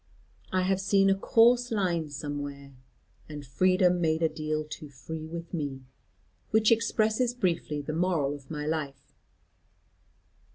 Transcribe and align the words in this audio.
I 0.51 0.63
have 0.63 0.81
seen 0.81 1.11
a 1.11 1.15
coarse 1.15 1.69
line 1.69 2.09
somewhere, 2.09 2.73
"'And 3.29 3.45
freedom 3.45 4.01
made 4.01 4.23
a 4.23 4.29
deal 4.29 4.63
too 4.63 4.89
free 4.89 5.27
with 5.27 5.53
me,' 5.53 5.81
which 6.49 6.71
expresses 6.71 7.35
briefly 7.35 7.81
the 7.83 7.93
moral 7.93 8.33
of 8.33 8.49
my 8.49 8.65
life. 8.65 9.13